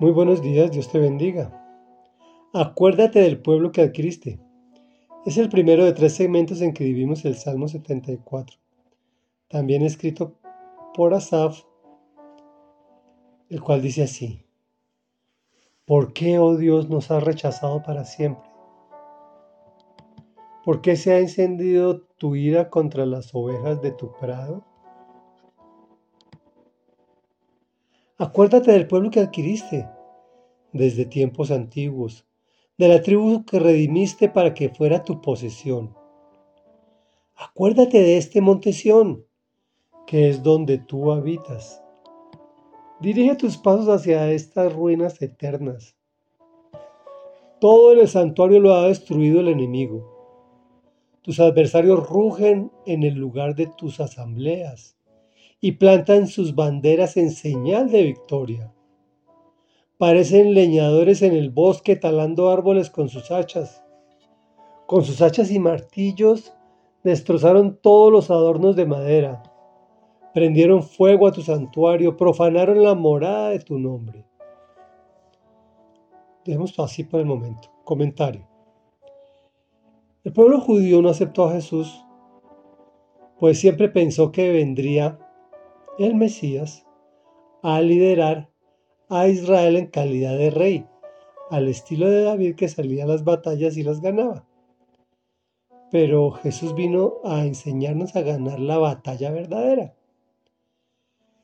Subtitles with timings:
[0.00, 1.52] Muy buenos días, Dios te bendiga.
[2.54, 4.40] Acuérdate del pueblo que adquiriste.
[5.26, 8.56] Es el primero de tres segmentos en que vivimos el Salmo 74,
[9.48, 10.38] también escrito
[10.94, 11.64] por Asaf,
[13.50, 14.42] el cual dice así,
[15.84, 18.48] ¿Por qué, oh Dios, nos has rechazado para siempre?
[20.64, 24.64] ¿Por qué se ha encendido tu ira contra las ovejas de tu prado?
[28.20, 29.88] Acuérdate del pueblo que adquiriste
[30.74, 32.26] desde tiempos antiguos,
[32.76, 35.96] de la tribu que redimiste para que fuera tu posesión.
[37.34, 39.24] Acuérdate de este monte Sión,
[40.06, 41.82] que es donde tú habitas.
[43.00, 45.96] Dirige tus pasos hacia estas ruinas eternas.
[47.58, 50.06] Todo el santuario lo ha destruido el enemigo.
[51.22, 54.99] Tus adversarios rugen en el lugar de tus asambleas
[55.60, 58.72] y plantan sus banderas en señal de victoria.
[59.98, 63.84] Parecen leñadores en el bosque talando árboles con sus hachas.
[64.86, 66.54] Con sus hachas y martillos
[67.04, 69.42] destrozaron todos los adornos de madera.
[70.32, 74.24] Prendieron fuego a tu santuario, profanaron la morada de tu nombre.
[76.46, 77.68] Dejemos así por el momento.
[77.84, 78.48] Comentario.
[80.24, 82.04] El pueblo judío no aceptó a Jesús,
[83.38, 85.18] pues siempre pensó que vendría
[86.00, 86.86] el Mesías
[87.62, 88.48] a liderar
[89.10, 90.86] a Israel en calidad de rey,
[91.50, 94.46] al estilo de David que salía a las batallas y las ganaba.
[95.90, 99.94] Pero Jesús vino a enseñarnos a ganar la batalla verdadera.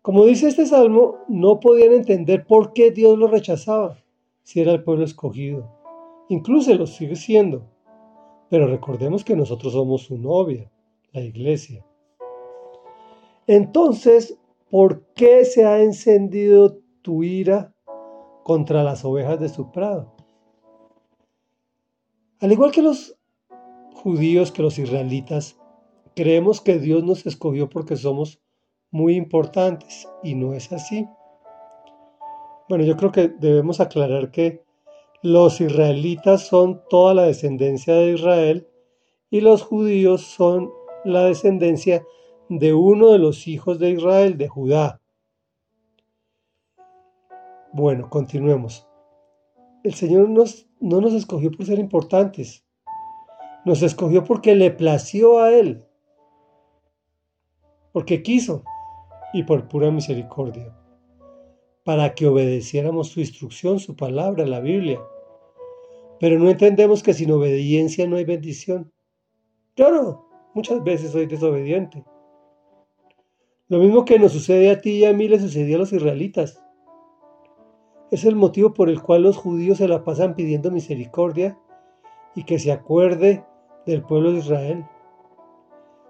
[0.00, 3.98] Como dice este salmo, no podían entender por qué Dios lo rechazaba
[4.44, 5.70] si era el pueblo escogido.
[6.30, 7.66] Incluso lo sigue siendo.
[8.48, 10.70] Pero recordemos que nosotros somos su novia,
[11.12, 11.84] la iglesia.
[13.48, 14.38] Entonces,
[14.70, 17.74] ¿por qué se ha encendido tu ira
[18.44, 20.14] contra las ovejas de su prado?
[22.40, 23.16] Al igual que los
[23.94, 25.58] judíos, que los israelitas,
[26.14, 28.38] creemos que Dios nos escogió porque somos
[28.90, 31.08] muy importantes y no es así.
[32.68, 34.62] Bueno, yo creo que debemos aclarar que
[35.22, 38.68] los israelitas son toda la descendencia de Israel
[39.30, 40.70] y los judíos son
[41.02, 42.17] la descendencia de
[42.48, 45.00] uno de los hijos de Israel, de Judá.
[47.72, 48.86] Bueno, continuemos.
[49.84, 52.64] El Señor nos, no nos escogió por ser importantes,
[53.64, 55.84] nos escogió porque le plació a Él,
[57.92, 58.64] porque quiso
[59.32, 60.74] y por pura misericordia,
[61.84, 65.00] para que obedeciéramos su instrucción, su palabra, la Biblia.
[66.18, 68.92] Pero no entendemos que sin obediencia no hay bendición.
[69.76, 72.04] Claro, muchas veces soy desobediente.
[73.68, 76.64] Lo mismo que nos sucede a ti y a mí le sucedió a los israelitas.
[78.10, 81.58] Es el motivo por el cual los judíos se la pasan pidiendo misericordia
[82.34, 83.44] y que se acuerde
[83.84, 84.86] del pueblo de Israel.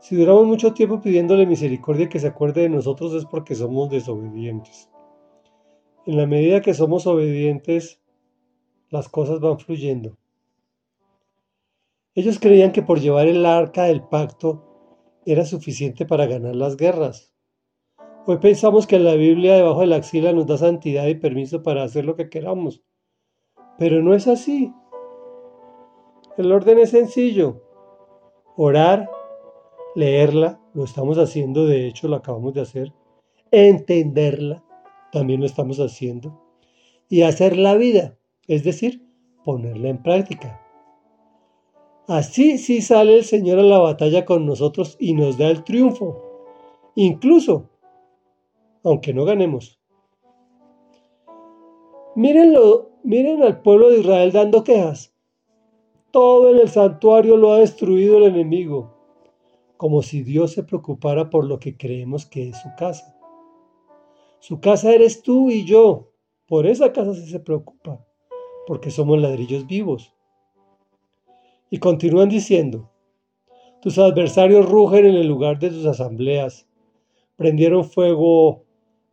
[0.00, 3.88] Si duramos mucho tiempo pidiéndole misericordia y que se acuerde de nosotros es porque somos
[3.88, 4.90] desobedientes.
[6.06, 8.00] En la medida que somos obedientes,
[8.90, 10.18] las cosas van fluyendo.
[12.16, 17.33] Ellos creían que por llevar el arca del pacto era suficiente para ganar las guerras.
[18.26, 21.82] Hoy pensamos que la Biblia debajo de la axila nos da santidad y permiso para
[21.82, 22.82] hacer lo que queramos.
[23.78, 24.72] Pero no es así.
[26.38, 27.60] El orden es sencillo.
[28.56, 29.10] Orar,
[29.94, 32.94] leerla, lo estamos haciendo, de hecho lo acabamos de hacer.
[33.50, 34.64] Entenderla,
[35.12, 36.40] también lo estamos haciendo.
[37.10, 38.16] Y hacer la vida,
[38.48, 39.06] es decir,
[39.44, 40.62] ponerla en práctica.
[42.08, 46.22] Así sí sale el Señor a la batalla con nosotros y nos da el triunfo.
[46.94, 47.68] Incluso
[48.84, 49.80] aunque no ganemos.
[52.14, 55.12] Mírenlo, miren al pueblo de Israel dando quejas.
[56.12, 58.94] Todo en el santuario lo ha destruido el enemigo,
[59.76, 63.18] como si Dios se preocupara por lo que creemos que es su casa.
[64.38, 66.10] Su casa eres tú y yo.
[66.46, 68.06] Por esa casa se preocupa,
[68.66, 70.14] porque somos ladrillos vivos.
[71.70, 72.90] Y continúan diciendo,
[73.80, 76.68] tus adversarios rugen en el lugar de tus asambleas,
[77.36, 78.63] prendieron fuego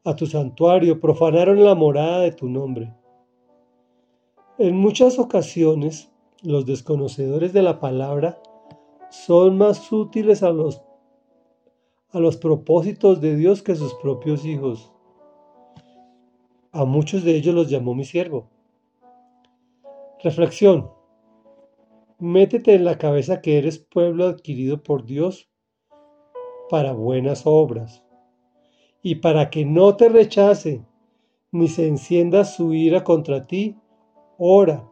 [0.03, 2.94] a tu santuario, profanaron la morada de tu nombre.
[4.57, 6.12] En muchas ocasiones,
[6.42, 8.42] los desconocedores de la palabra
[9.09, 10.81] son más útiles a los,
[12.09, 14.92] a los propósitos de Dios que sus propios hijos.
[16.71, 18.50] A muchos de ellos los llamó mi siervo.
[20.24, 20.89] Reflexión.
[22.18, 25.50] Métete en la cabeza que eres pueblo adquirido por Dios
[26.69, 28.04] para buenas obras
[29.01, 30.83] y para que no te rechace
[31.51, 33.75] ni se encienda su ira contra ti,
[34.38, 34.88] ora,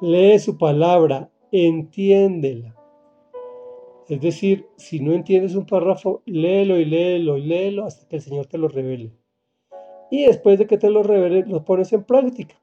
[0.00, 2.76] lee su palabra, entiéndela.
[4.08, 8.22] Es decir, si no entiendes un párrafo, léelo y léelo y léelo hasta que el
[8.22, 9.12] Señor te lo revele.
[10.10, 12.54] Y después de que te lo revele, lo pones en práctica.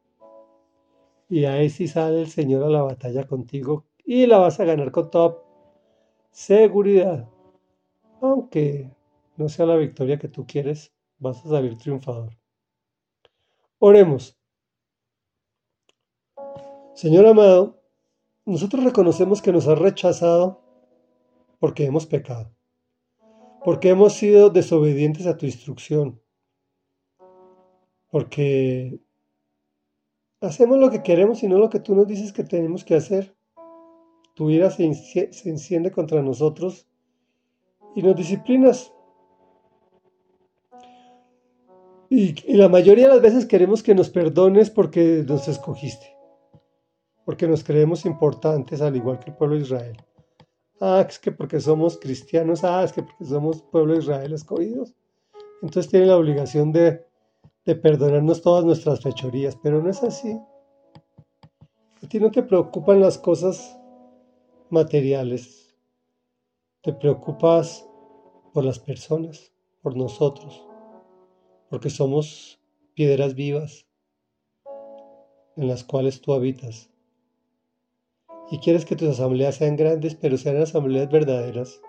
[1.29, 4.91] Y ahí sí sale el Señor a la batalla contigo y la vas a ganar
[4.91, 5.37] con toda
[6.31, 7.27] seguridad.
[8.21, 8.89] Aunque
[9.37, 12.37] no sea la victoria que tú quieres, vas a salir triunfador.
[13.79, 14.37] Oremos.
[16.93, 17.81] Señor amado,
[18.45, 20.61] nosotros reconocemos que nos has rechazado
[21.59, 22.53] porque hemos pecado,
[23.63, 26.21] porque hemos sido desobedientes a tu instrucción,
[28.11, 28.99] porque
[30.41, 33.35] hacemos lo que queremos y no lo que tú nos dices que tenemos que hacer.
[34.35, 34.83] Tu ira se,
[35.45, 36.87] enciende contra nosotros
[37.95, 38.93] y nos disciplinas.
[42.15, 46.15] Y, la mayoría de las veces queremos que nos perdones porque nos escogiste,
[47.25, 49.97] porque nos creemos importantes al igual que el pueblo de Israel.
[50.79, 54.93] Ah, es que porque somos cristianos, ah, es que porque somos pueblo de Israel escogidos.
[55.63, 57.03] Entonces tiene la obligación de,
[57.65, 60.39] de perdonarnos todas nuestras fechorías, pero no es así.
[62.03, 63.75] A ti no te preocupan las cosas
[64.69, 65.75] materiales,
[66.83, 67.89] te preocupas
[68.53, 69.51] por las personas,
[69.81, 70.63] por nosotros,
[71.73, 72.59] porque somos
[72.93, 73.87] piedras vivas
[75.57, 76.91] en las cuales tú habitas
[78.51, 81.81] y quieres que tus asambleas sean grandes, pero sean asambleas verdaderas,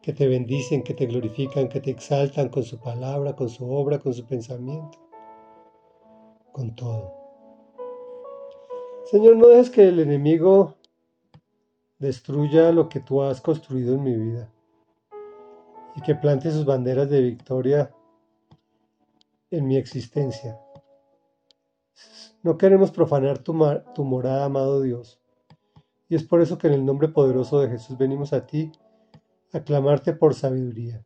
[0.00, 3.98] que te bendicen, que te glorifican, que te exaltan con su palabra, con su obra,
[3.98, 5.00] con su pensamiento,
[6.52, 7.12] con todo.
[9.06, 10.76] Señor, no dejes que el enemigo
[11.98, 14.52] destruya lo que tú has construido en mi vida
[15.96, 17.90] y que plante sus banderas de victoria
[19.50, 20.60] en mi existencia.
[22.42, 25.20] No queremos profanar tu, morada, amado Dios.
[26.08, 28.70] Y es por eso que en el nombre poderoso de Jesús venimos a ti
[29.52, 31.04] a clamarte por sabiduría,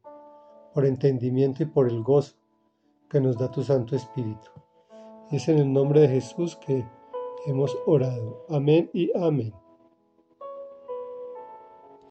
[0.74, 2.36] por entendimiento y por el gozo
[3.08, 4.50] que nos da tu Santo Espíritu.
[5.30, 6.84] Y es en el nombre de Jesús que
[7.46, 8.44] hemos orado.
[8.48, 9.54] Amén y amén.